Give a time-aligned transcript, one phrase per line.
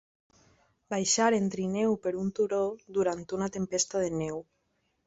[0.93, 2.63] Baixar en trineu per un turó
[2.99, 4.45] durant una tempesta de neu.